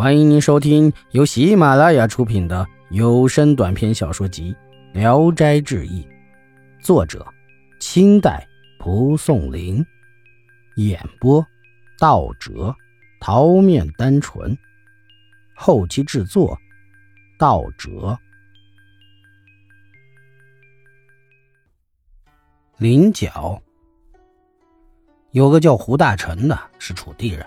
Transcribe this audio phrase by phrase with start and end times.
[0.00, 4.56] 欢迎您收听由喜马拉雅出品的有声短篇小说集
[4.98, 6.02] 《聊斋志异》，
[6.82, 7.22] 作者：
[7.80, 8.48] 清代
[8.78, 9.84] 蒲松龄，
[10.76, 11.46] 演播：
[11.98, 12.74] 道哲、
[13.20, 14.56] 桃面单纯，
[15.54, 16.58] 后期制作：
[17.38, 18.18] 道哲。
[22.78, 23.60] 菱角
[25.32, 27.44] 有个叫胡大成的，是楚地人。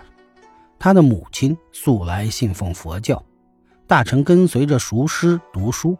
[0.84, 3.24] 他的母亲素来信奉佛教，
[3.86, 5.96] 大臣跟随着熟师读书，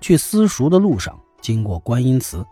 [0.00, 2.46] 去私塾的路上经过观音祠，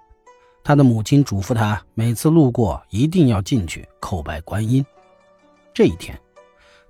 [0.65, 4.85] 他的母亲嘱咐他每次路过一定要进去叩拜观音。
[5.73, 6.19] 这一天，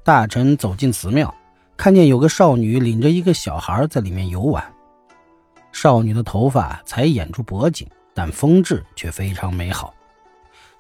[0.03, 1.35] 大臣走进祠庙，
[1.77, 4.65] 看见有个少女领着一个小孩在里面游玩。
[5.71, 9.93] 少女的头发才掩住脖颈，但风致却非常美好。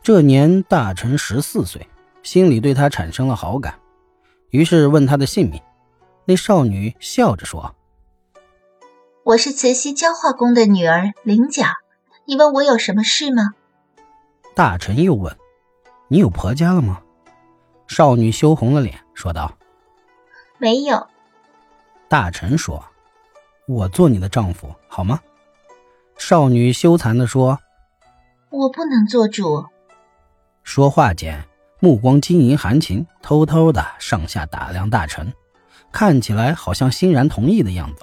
[0.03, 1.87] 这年大臣十四岁，
[2.23, 3.79] 心里对她产生了好感。
[4.51, 5.61] 于是问他的姓名，
[6.25, 7.75] 那少女笑着说
[9.25, 11.65] ：“我是慈溪焦化宫的女儿菱角，
[12.25, 13.55] 你问我有什么事吗？”
[14.57, 15.37] 大臣又问
[16.09, 17.03] ：“你有婆家了吗？”
[17.87, 19.57] 少女羞红了脸，说道
[20.59, 21.07] ：“没有。”
[22.09, 22.83] 大臣说
[23.69, 25.21] ：“我做你的丈夫好吗？”
[26.17, 27.59] 少女羞惭地说
[28.51, 29.67] ：“我不能做主。”
[30.65, 31.45] 说话间。
[31.81, 35.33] 目光晶莹含情，偷偷的上下打量大臣，
[35.93, 38.03] 看起来好像欣然同意的样子。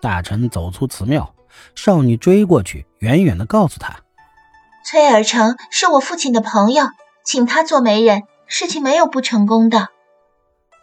[0.00, 1.34] 大臣走出祠庙，
[1.74, 4.00] 少女追过去，远远的告诉他
[4.84, 6.84] ：“崔尔成是我父亲的朋友，
[7.24, 9.88] 请他做媒人，事情没有不成功的。”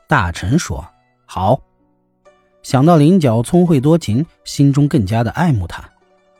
[0.09, 0.87] 大臣说
[1.27, 1.61] ：“好。”
[2.63, 5.83] 想到菱角聪慧多情，心中更加的爱慕他。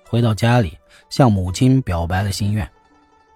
[0.10, 0.78] 回到家里，
[1.10, 2.70] 向母亲表白了心愿。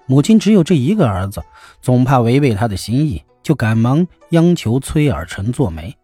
[0.06, 1.44] 母亲只有这一个儿子，
[1.82, 5.96] 总怕违背他的心意，就赶忙央求崔尔臣做媒。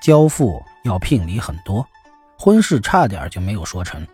[0.00, 1.84] 交付要聘礼很多，
[2.38, 4.06] 婚事差点就没有说成。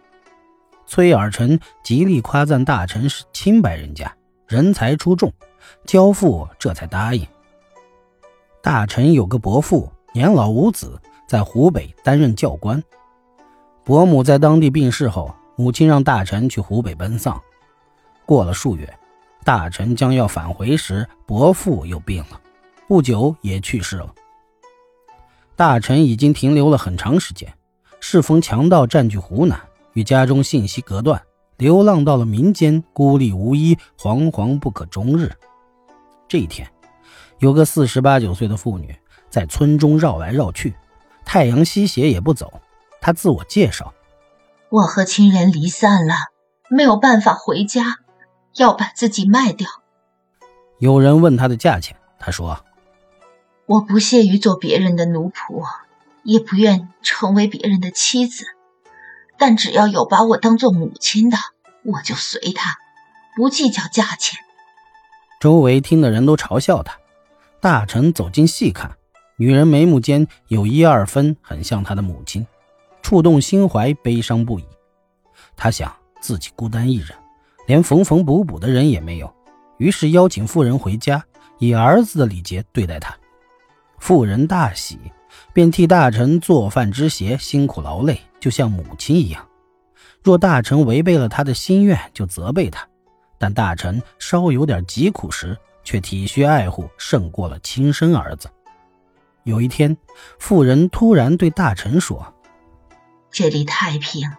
[0.87, 4.15] 崔尔臣极力夸赞大臣是清白人家，
[4.47, 5.33] 人才出众，
[5.85, 7.27] 交付这才答应。
[8.63, 10.99] 大臣有个伯父，年老无子，
[11.29, 12.83] 在湖北担任教官。
[13.85, 17.39] 伯母在当地病逝后，母亲让大臣去湖北奔丧。
[18.27, 18.93] 过了数月，
[19.45, 22.41] 大臣将要返回时，伯父又病了，
[22.89, 24.13] 不久也去世了。
[25.57, 27.53] 大臣已经停留了很长时间，
[28.01, 29.61] 适逢强盗占据湖南，
[29.93, 31.23] 与家中信息隔断，
[31.59, 35.31] 流浪到了民间，孤立无依，惶惶不可终日。
[36.27, 36.69] 这一天，
[37.39, 38.97] 有个四十八九岁的妇女
[39.29, 40.75] 在村中绕来绕去，
[41.25, 42.61] 太阳西斜也不走。
[43.01, 43.93] 她自我介绍
[44.71, 46.15] ：“我和亲人离散了，
[46.71, 47.99] 没有办法回家。”
[48.57, 49.69] 要把自己卖掉。
[50.79, 52.65] 有人问他的价钱，他说
[53.67, 55.65] ：“我不屑于做别人的奴仆，
[56.23, 58.45] 也不愿成为别人的妻子。
[59.37, 61.37] 但只要有把我当做母亲的，
[61.83, 62.77] 我就随他，
[63.35, 64.39] 不计较价钱。”
[65.41, 66.97] 周围听的人都嘲笑他。
[67.61, 68.97] 大臣走近细看，
[69.37, 72.47] 女人眉目间有一二分很像他的母亲，
[73.03, 74.65] 触动心怀，悲伤不已。
[75.57, 77.09] 他想自己孤单一人。
[77.67, 79.35] 连缝缝补补的人也没有，
[79.79, 81.25] 于是邀请妇人回家，
[81.59, 83.17] 以儿子的礼节对待她。
[83.99, 84.99] 妇人大喜，
[85.53, 89.47] 便替大臣做饭织鞋，辛苦劳累，就像母亲一样。
[90.23, 92.83] 若大臣违背了他的心愿，就责备他；
[93.39, 98.49] 但大臣稍有点疾苦时，却体恤爱护，胜过了亲生儿子。
[99.45, 99.97] 有一天，
[100.39, 102.35] 妇人突然对大臣说
[103.31, 104.31] ：“这里太平，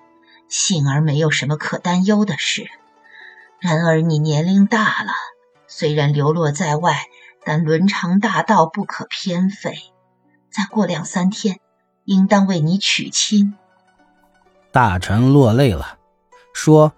[0.47, 2.67] 幸而没有什么可担忧的事。”
[3.59, 5.11] 然而你年龄大了，
[5.67, 7.05] 虽然流落在外，
[7.43, 9.75] 但伦常大道不可偏废。
[10.51, 11.59] 再过两三天，
[12.03, 13.55] 应当为你娶亲。
[14.71, 15.97] 大臣落泪了，
[16.53, 16.93] 说：“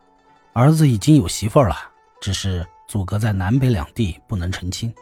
[0.53, 1.75] 儿子已经有媳妇了，
[2.19, 4.93] 只是阻隔在南北两地，不能成亲。”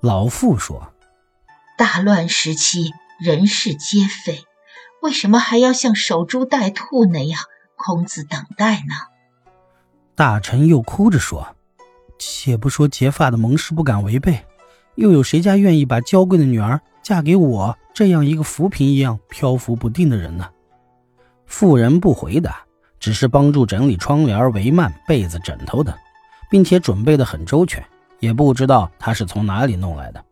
[0.00, 0.92] 老妇说
[1.78, 4.44] ：“大乱时期，人事皆废，
[5.00, 7.40] 为什么还要像守株待兔那样
[7.76, 8.94] 空自等待呢？”
[10.16, 11.56] 大臣又哭着说
[12.18, 14.44] ：“且不说结发的盟誓不敢违背，
[14.94, 20.48] 又有谁家愿意把娇贵的女儿嫁给我这样一个浮萍一样漂浮不定的人呢？”
[21.46, 22.64] 妇人不回答，
[23.00, 25.94] 只是帮助整理窗帘、帷幔、被子、枕头等，
[26.48, 27.84] 并且准备的很周全，
[28.20, 30.24] 也不知道他是从哪里弄来的。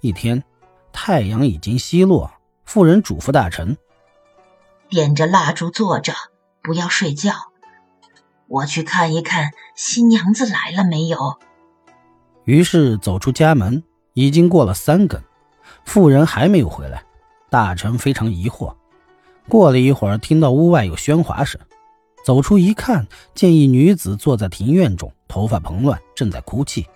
[0.00, 0.42] 一天，
[0.90, 2.30] 太阳已经西落，
[2.64, 3.76] 妇人嘱咐大臣
[4.88, 6.14] ：“点着蜡烛坐着，
[6.62, 7.32] 不要睡觉。”
[8.50, 11.38] 我去看一看新娘子来了没有。
[12.44, 15.22] 于是走出家门，已经过了三更，
[15.84, 17.04] 妇人还没有回来，
[17.48, 18.74] 大臣非常疑惑。
[19.48, 21.60] 过了一会儿，听到屋外有喧哗声，
[22.24, 23.06] 走出一看，
[23.36, 26.88] 见一女子坐在庭院中，头发蓬乱，正在哭泣。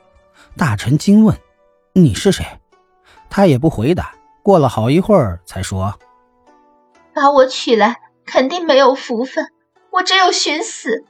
[0.57, 1.39] 大臣惊问
[1.95, 2.45] ：“你是谁？”
[3.31, 4.13] 她也不回答。
[4.43, 5.95] 过了好一会儿，才说
[7.15, 9.47] ：“把我娶来，肯定没有福分，
[9.93, 11.05] 我只有寻死。”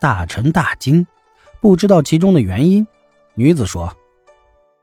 [0.00, 1.06] 大臣大惊，
[1.60, 2.86] 不知道其中的原因。
[3.34, 3.94] 女子说：“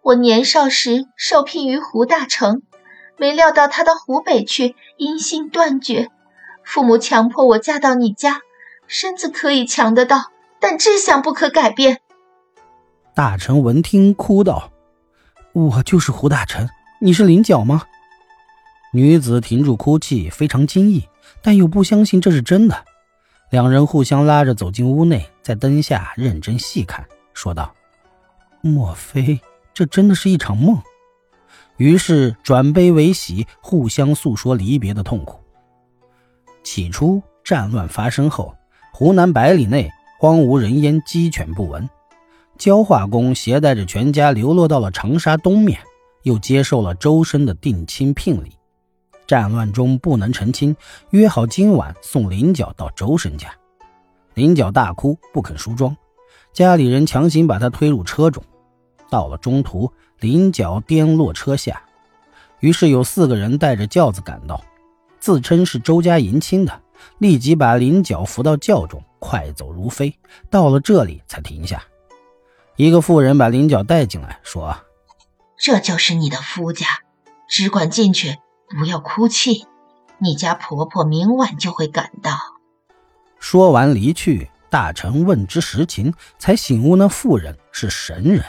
[0.04, 2.62] 我年少时受聘于胡大成，
[3.18, 6.10] 没料到他到湖北去，音信断绝。
[6.64, 8.42] 父母强迫我嫁到你家，
[8.86, 12.02] 身子可以强得到，但志向不可改变。”
[13.16, 14.72] 大臣闻听，哭道
[15.54, 16.70] ：“我就是胡大臣，
[17.02, 17.86] 你是菱角吗？”
[18.94, 21.08] 女子停住哭泣，非常惊异，
[21.42, 22.86] 但又不相信这是真的。
[23.50, 27.74] 两人互相拉着走进屋内，在灯下认真细看，说道
[28.60, 29.40] ：“莫非
[29.74, 30.82] 这真的是一场梦？”
[31.78, 35.40] 于是转悲为喜，互相诉说离别的痛苦。
[36.62, 38.54] 起初战乱发生后，
[38.92, 39.90] 湖南百里内
[40.20, 41.90] 荒无人烟，鸡犬不闻。
[42.58, 45.80] 焦化公携带着全家流落到了长沙东面，
[46.24, 48.57] 又接受了周深的定亲聘礼。
[49.28, 50.76] 战乱中不能成亲，
[51.10, 53.54] 约好今晚送菱角到周深家。
[54.34, 55.96] 菱角大哭，不肯梳妆，
[56.54, 58.42] 家里人强行把他推入车中。
[59.10, 61.82] 到了中途，菱角颠落车下，
[62.62, 64.64] 于是有四个人带着轿子赶到，
[65.20, 66.82] 自称是周家迎亲的，
[67.18, 70.18] 立即把菱角扶到轿中，快走如飞。
[70.50, 71.84] 到了这里才停下。
[72.76, 74.78] 一个妇人把菱角带进来，说
[75.58, 76.86] ：“这就是你的夫家，
[77.50, 79.66] 只管进去，不要哭泣。
[80.20, 82.32] 你家婆婆明晚就会赶到。”
[83.40, 84.50] 说完离去。
[84.70, 88.44] 大臣问之实情，才醒悟那妇人是神人。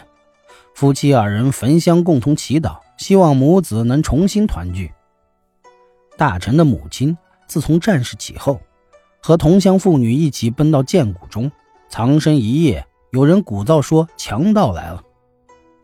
[0.75, 4.93] 夫妻二人焚香共同祈祷，希望母子能重新团聚。
[6.17, 7.17] 大臣的母亲
[7.47, 8.61] 自从战事起后，
[9.23, 11.53] 和同乡妇女一起奔到涧谷中
[11.89, 12.85] 藏身一夜。
[13.13, 15.01] 有人鼓噪说强盗来了，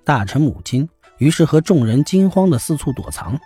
[0.04, 0.88] 大臣母亲
[1.18, 3.38] 于是和众人惊慌的四处躲藏。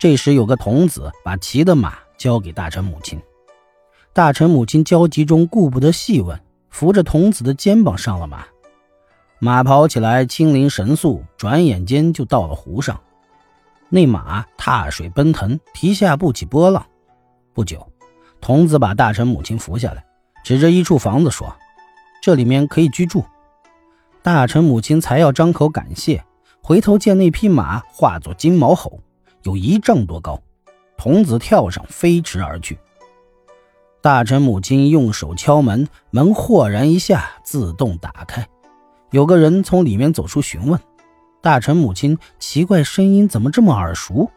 [0.00, 3.20] 这时有个童子把骑的马交给大臣母亲，
[4.14, 8.46] 大臣母亲焦急中顾不得细问，扶着童子的肩膀上了马。
[9.40, 12.98] 马跑起来轻灵神速，转眼间就到了湖上。
[13.90, 16.86] 那马踏水奔腾，蹄下不起波浪。
[17.52, 17.86] 不久，
[18.40, 20.02] 童子把大臣母亲扶下来，
[20.42, 21.54] 指着一处房子说。
[22.22, 23.22] 这里面可以居住。
[24.22, 26.24] 大臣母亲才要张口感谢，
[26.62, 28.98] 回头见那匹马化作金毛猴，
[29.42, 30.40] 有一丈多高。
[30.96, 32.78] 童子跳上，飞驰而去。
[34.02, 38.46] 大臣母亲用手敲门，门豁然一下自动打开。
[39.10, 40.78] 有个人从里面走出，询问
[41.40, 44.30] 大臣母亲：“奇怪，声音怎么这么耳熟？”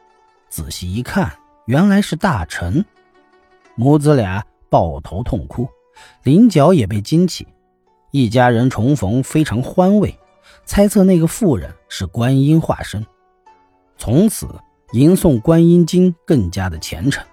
[0.49, 1.31] 仔细一看，
[1.65, 2.85] 原来是大臣。
[3.75, 5.67] 母子俩抱头痛哭，
[6.23, 7.47] 菱角也被惊起。
[8.11, 10.17] 一家人重逢，非常欢慰，
[10.65, 13.05] 猜测那个妇人是观音化身。
[13.97, 14.47] 从此
[14.93, 17.23] 吟诵观音经更加的虔诚。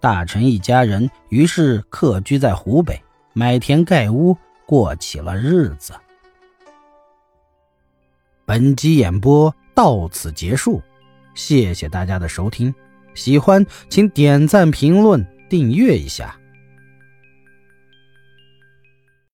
[0.00, 2.98] 大臣一家人于是客居在湖北，
[3.34, 5.92] 买田盖屋，过起了日子。
[8.46, 10.80] 本集演播到此结束，
[11.34, 12.74] 谢谢大家的收听。
[13.12, 16.37] 喜欢请点赞、评论、订阅一下。